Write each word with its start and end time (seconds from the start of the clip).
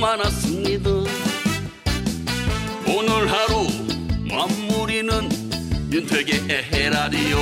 합니다. 0.00 0.90
오늘 2.86 3.30
하루 3.30 3.66
마무리는 4.28 5.28
윤택의 5.92 6.46
에라디오. 6.72 7.40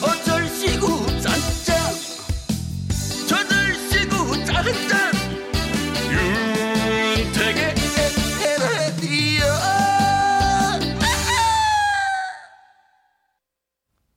어쩔시구 0.00 1.06
짠짠. 1.20 1.92
저들시구 3.28 4.44
짠짠. 4.44 5.12
윤택의 7.16 7.74
에라디오. 8.44 9.44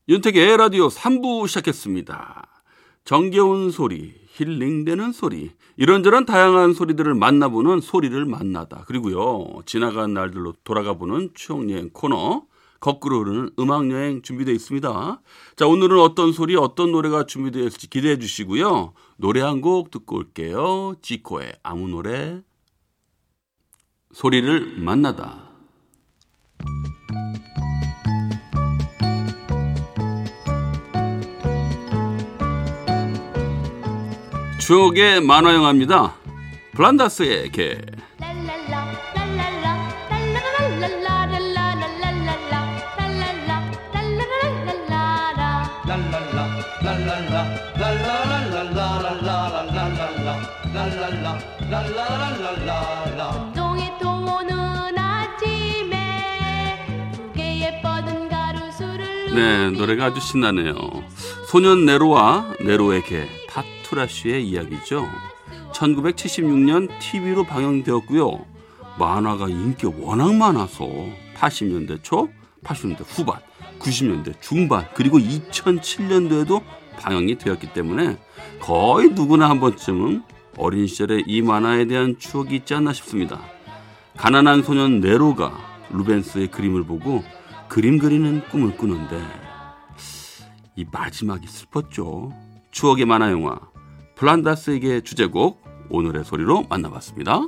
윤택의 0.08 0.58
라디오 0.58 0.88
3부 0.90 1.48
시작했습니다. 1.48 2.53
정겨운 3.06 3.70
소리, 3.72 4.14
힐링되는 4.30 5.12
소리, 5.12 5.52
이런저런 5.76 6.26
다양한 6.26 6.74
소리들을 6.74 7.14
만나보는 7.16 7.82
소리를 7.82 8.26
만나다. 8.26 8.86
그리고요, 8.88 9.62
지나간 9.66 10.14
날들로 10.14 10.54
돌아가보는 10.64 11.32
추억여행 11.34 11.90
코너, 11.92 12.46
거꾸로 12.80 13.20
흐르는 13.20 13.52
음악여행 13.60 14.22
준비되어 14.24 14.54
있습니다. 14.54 15.22
자, 15.56 15.68
오늘은 15.68 16.00
어떤 16.00 16.34
소리, 16.34 16.56
어떤 16.56 16.92
노래가 16.92 17.26
준비되어 17.26 17.64
있을지 17.64 17.90
기대해 17.90 18.18
주시고요. 18.20 18.94
노래 19.18 19.42
한 19.42 19.62
곡 19.62 19.90
듣고 19.92 20.18
올게요. 20.18 20.96
지코의 21.02 21.54
아무 21.64 21.88
노래. 21.88 22.42
소리를 24.12 24.78
만나다. 24.80 25.43
추억의 34.66 35.20
만화 35.20 35.54
영화입니다. 35.54 36.16
블란다스의 36.74 37.52
개. 37.52 37.82
네, 59.36 59.70
노래가 59.72 60.06
아주 60.06 60.22
신나네요. 60.22 60.74
소년 61.50 61.86
네로와 61.86 62.54
네로의 62.62 63.04
개, 63.04 63.28
타투라쉬의 63.94 64.48
이야기죠. 64.48 65.08
1976년 65.74 66.90
TV로 67.00 67.44
방영되었고요. 67.44 68.46
만화가 69.00 69.50
인기가 69.50 69.92
워낙 70.00 70.34
많아서 70.36 70.88
80년대 71.36 72.04
초, 72.04 72.30
80년대 72.64 73.04
후반, 73.08 73.40
90년대 73.80 74.40
중반, 74.42 74.88
그리고 74.94 75.18
2007년도에도 75.18 76.62
방영이 77.00 77.38
되었기 77.38 77.74
때문에 77.74 78.18
거의 78.60 79.10
누구나 79.10 79.50
한 79.50 79.60
번쯤은 79.60 80.24
어린 80.58 80.86
시절에 80.86 81.24
이 81.26 81.42
만화에 81.42 81.86
대한 81.86 82.18
추억이 82.20 82.58
있지 82.58 82.76
않나 82.76 82.94
싶습니다. 82.94 83.42
가난한 84.18 84.62
소년 84.62 85.00
네로가 85.00 85.58
루벤스의 85.90 86.48
그림을 86.52 86.84
보고 86.84 87.24
그림 87.68 87.98
그리는 87.98 88.42
꿈을 88.50 88.78
꾸는데 88.78 89.20
이 90.76 90.86
마지막이 90.92 91.48
슬펐죠. 91.48 92.32
추억의 92.70 93.06
만화 93.06 93.32
영화 93.32 93.73
플란다스에게 94.16 95.02
주제곡 95.02 95.62
오늘의 95.90 96.24
소리로 96.24 96.64
만나봤습니다. 96.70 97.42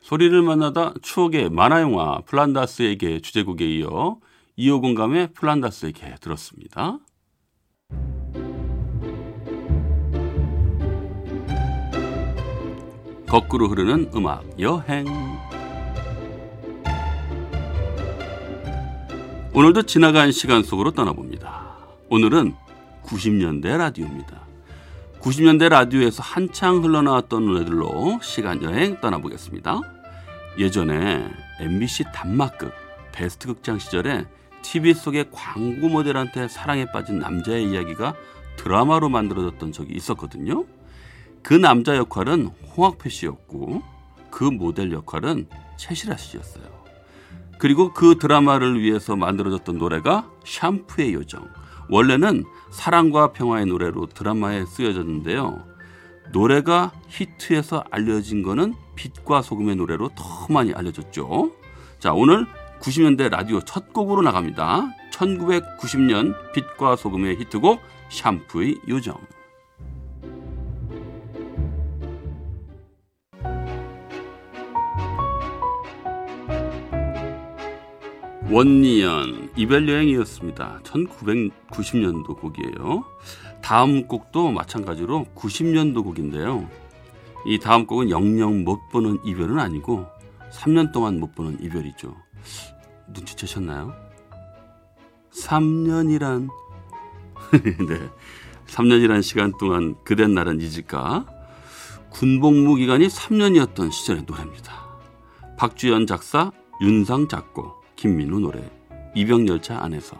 소리를 0.00 0.42
만나다 0.42 0.92
추억의 1.02 1.50
만화 1.50 1.80
영화 1.80 2.20
플란다스에게 2.26 3.20
주제곡에 3.20 3.64
이어 3.64 4.18
이호공감의 4.54 5.32
플란다스에게 5.32 6.16
들었습니다. 6.20 6.98
거꾸로 13.34 13.66
흐르는 13.66 14.12
음악 14.14 14.44
여행 14.60 15.06
오늘도 19.52 19.82
지나간 19.82 20.30
시간 20.30 20.62
속으로 20.62 20.92
떠나봅니다. 20.92 21.76
오늘은 22.10 22.54
90년대 23.02 23.76
라디오입니다. 23.76 24.40
90년대 25.20 25.68
라디오에서 25.68 26.22
한창 26.22 26.84
흘러나왔던 26.84 27.44
노래들로 27.44 28.20
시간 28.22 28.62
여행 28.62 29.00
떠나보겠습니다. 29.00 29.80
예전에 30.56 31.28
MBC 31.58 32.04
단막극 32.14 32.72
베스트 33.10 33.48
극장 33.48 33.80
시절에 33.80 34.26
TV 34.62 34.94
속의 34.94 35.30
광고 35.32 35.88
모델한테 35.88 36.46
사랑에 36.46 36.86
빠진 36.92 37.18
남자의 37.18 37.64
이야기가 37.64 38.14
드라마로 38.58 39.08
만들어졌던 39.08 39.72
적이 39.72 39.94
있었거든요. 39.94 40.66
그 41.44 41.52
남자 41.52 41.96
역할은 41.96 42.50
홍학표 42.74 43.10
씨였고 43.10 43.82
그 44.30 44.44
모델 44.44 44.90
역할은 44.92 45.46
최시라 45.76 46.16
씨였어요. 46.16 46.64
그리고 47.58 47.92
그 47.92 48.16
드라마를 48.18 48.80
위해서 48.80 49.14
만들어졌던 49.14 49.76
노래가 49.76 50.28
샴푸의 50.44 51.12
요정. 51.12 51.46
원래는 51.90 52.44
사랑과 52.70 53.32
평화의 53.32 53.66
노래로 53.66 54.06
드라마에 54.06 54.64
쓰여졌는데요. 54.64 55.62
노래가 56.32 56.92
히트해서 57.08 57.84
알려진 57.90 58.42
거는 58.42 58.74
빛과 58.96 59.42
소금의 59.42 59.76
노래로 59.76 60.10
더 60.16 60.46
많이 60.48 60.72
알려졌죠. 60.72 61.52
자, 61.98 62.14
오늘 62.14 62.46
90년대 62.80 63.28
라디오 63.28 63.60
첫 63.60 63.92
곡으로 63.92 64.22
나갑니다. 64.22 64.88
1990년 65.12 66.34
빛과 66.54 66.96
소금의 66.96 67.36
히트곡 67.38 67.80
샴푸의 68.08 68.80
요정. 68.88 69.18
원니연 78.50 79.52
이별 79.56 79.88
여행이었습니다. 79.88 80.80
1990년도 80.84 82.38
곡이에요. 82.38 83.04
다음 83.62 84.06
곡도 84.06 84.52
마찬가지로 84.52 85.26
90년도 85.34 86.04
곡인데요. 86.04 86.68
이 87.46 87.58
다음 87.58 87.86
곡은 87.86 88.10
영영 88.10 88.64
못 88.64 88.88
보는 88.90 89.18
이별은 89.24 89.58
아니고 89.58 90.06
3년 90.52 90.92
동안 90.92 91.20
못 91.20 91.34
보는 91.34 91.58
이별이죠. 91.62 92.14
눈치채셨나요? 93.08 93.94
3년이란 95.32 96.48
네. 97.88 98.10
3년이란 98.66 99.22
시간 99.22 99.52
동안 99.58 99.94
그댄 100.04 100.34
나란 100.34 100.60
잊을까? 100.60 101.26
군복무 102.10 102.76
기간이 102.76 103.08
3년이었던 103.08 103.90
시절의 103.90 104.24
노래입니다. 104.26 104.84
박주연 105.56 106.06
작사, 106.06 106.52
윤상 106.80 107.28
작곡, 107.28 107.83
김민우 108.04 108.38
노래 108.38 108.60
이병열차 109.14 109.82
안에서 109.82 110.14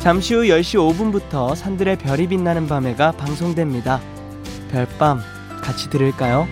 잠시 0.00 0.32
후 0.34 0.44
10시 0.44 0.96
5분부터 0.96 1.54
산들의 1.54 1.98
별이 1.98 2.28
빛나는 2.28 2.66
밤에가 2.66 3.12
방송됩니다. 3.12 4.00
별밤 4.70 5.18
같이 5.62 5.90
들을까요? 5.90 6.48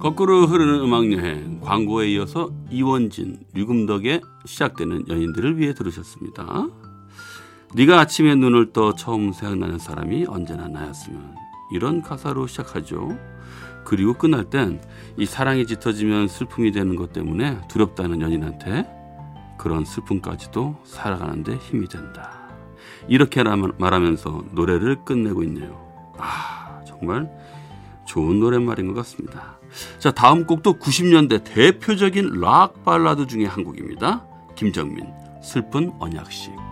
거꾸로 0.00 0.46
흐르는 0.48 0.80
음악 0.80 1.12
여행 1.12 1.60
광고에 1.60 2.08
이어서 2.08 2.50
이원진, 2.72 3.38
류금덕의 3.54 4.20
시작되는 4.46 5.06
연인들을 5.08 5.58
위해 5.58 5.74
들으셨습니다. 5.74 6.66
네가 7.76 8.00
아침에 8.00 8.34
눈을 8.36 8.72
떠 8.72 8.94
처음 8.94 9.34
생각나는 9.34 9.78
사람이 9.78 10.24
언제나 10.28 10.66
나였으면 10.66 11.36
이런 11.70 12.00
가사로 12.00 12.46
시작하죠. 12.46 13.18
그리고 13.84 14.14
끝날 14.14 14.44
땐 14.44 14.80
이 15.18 15.26
사랑이 15.26 15.66
짙어지면 15.66 16.28
슬픔이 16.28 16.72
되는 16.72 16.96
것 16.96 17.12
때문에 17.12 17.58
두렵다는 17.68 18.22
연인한테 18.22 18.86
그런 19.58 19.84
슬픔까지도 19.84 20.76
살아가는데 20.84 21.56
힘이 21.56 21.86
된다. 21.86 22.48
이렇게 23.08 23.42
말하면서 23.42 24.44
노래를 24.52 25.04
끝내고 25.04 25.42
있네요. 25.44 26.14
아, 26.16 26.80
정말 26.86 27.30
좋은 28.06 28.40
노랫말인 28.40 28.88
것 28.88 28.94
같습니다. 28.94 29.58
자, 29.98 30.12
다음 30.12 30.46
곡도 30.46 30.78
90년대 30.78 31.44
대표적인 31.44 32.40
락 32.40 32.84
발라드 32.84 33.26
중에 33.26 33.44
한 33.44 33.64
곡입니다. 33.64 34.24
김정민 34.54 35.06
슬픈 35.42 35.92
언약식 35.98 36.65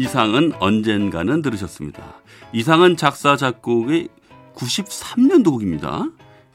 이상은 0.00 0.54
언젠가는 0.60 1.42
들으셨습니다. 1.42 2.22
이상은 2.54 2.96
작사 2.96 3.36
작곡의 3.36 4.08
93년도 4.54 5.50
곡입니다. 5.50 6.06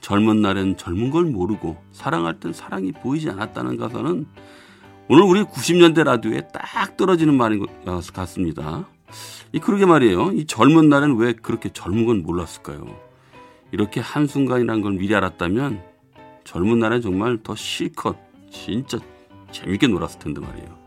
젊은 0.01 0.41
날엔 0.41 0.77
젊은 0.77 1.11
걸 1.11 1.25
모르고 1.25 1.77
사랑할 1.91 2.39
땐 2.39 2.53
사랑이 2.53 2.91
보이지 2.91 3.29
않았다는 3.29 3.77
가사는 3.77 4.25
오늘 5.09 5.23
우리 5.25 5.43
90년대 5.43 6.03
라디오에 6.03 6.47
딱 6.51 6.97
떨어지는 6.97 7.35
말인 7.35 7.59
것 7.59 7.69
같습니다. 8.13 8.87
이 9.53 9.59
그러게 9.59 9.85
말이에요. 9.85 10.31
이 10.31 10.45
젊은 10.47 10.89
날엔 10.89 11.15
왜 11.17 11.33
그렇게 11.33 11.69
젊은 11.69 12.07
건 12.07 12.23
몰랐을까요? 12.23 12.83
이렇게 13.71 13.99
한순간이란 13.99 14.81
걸 14.81 14.93
미리 14.93 15.13
알았다면 15.13 15.83
젊은 16.45 16.79
날엔 16.79 17.01
정말 17.01 17.37
더 17.43 17.55
실컷 17.55 18.17
진짜 18.51 18.97
재밌게 19.51 19.85
놀았을 19.85 20.17
텐데 20.17 20.41
말이에요. 20.41 20.84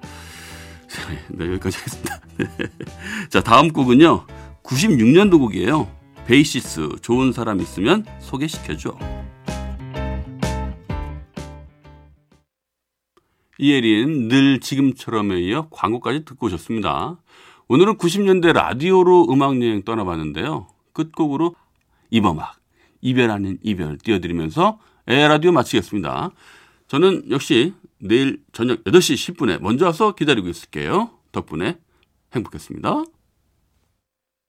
네, 1.28 1.46
여기까지 1.46 1.78
하겠습니다. 1.78 2.20
자, 3.30 3.42
다음 3.42 3.72
곡은요. 3.72 4.26
96년도 4.62 5.38
곡이에요. 5.38 5.88
베이시스 6.26 6.96
좋은 7.00 7.32
사람 7.32 7.60
있으면 7.60 8.04
소개시켜줘. 8.20 8.96
이혜린 13.58 14.28
늘 14.28 14.60
지금처럼에 14.60 15.40
이어 15.40 15.68
광고까지 15.70 16.24
듣고 16.24 16.46
오셨습니다. 16.46 17.16
오늘은 17.66 17.96
90년대 17.96 18.52
라디오로 18.52 19.26
음악여행 19.30 19.82
떠나봤는데요. 19.82 20.68
끝곡으로 20.92 21.54
이범학 22.10 22.56
이별 23.00 23.30
아닌 23.30 23.58
이별 23.62 23.98
띄워드리면서 23.98 24.78
에라디오 25.06 25.52
마치겠습니다. 25.52 26.30
저는 26.88 27.30
역시 27.30 27.74
내일 27.98 28.42
저녁 28.52 28.82
8시 28.84 29.36
10분에 29.36 29.60
먼저 29.60 29.86
와서 29.86 30.14
기다리고 30.14 30.48
있을게요. 30.48 31.10
덕분에 31.32 31.78
행복했습니다. 32.34 33.04